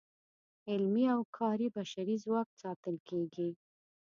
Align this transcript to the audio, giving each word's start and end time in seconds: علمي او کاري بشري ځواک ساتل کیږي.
علمي 0.69 1.05
او 1.15 1.21
کاري 1.37 1.67
بشري 1.77 2.15
ځواک 2.23 2.49
ساتل 2.61 2.95
کیږي. 3.09 3.49